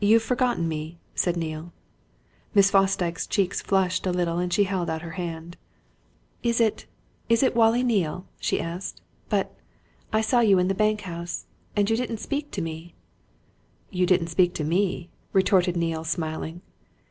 [0.00, 1.72] "You've forgotten me!" said Neale.
[2.54, 5.56] Miss Fosdyke's cheeks flushed a little and she held out her hand.
[6.42, 6.84] "Is it
[7.30, 9.00] is it Wallie Neale?" she asked.
[9.30, 9.56] "But
[10.12, 12.92] I saw you in the bank house and you didn't speak to me!"
[13.88, 16.60] "You didn't speak to me," retorted Neale, smiling.